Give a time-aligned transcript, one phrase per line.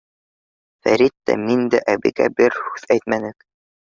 [0.87, 3.51] Фәрит тә, мин дә әбейгә бер һүҙ әйтмәнек.